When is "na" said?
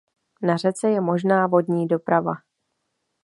0.41-0.57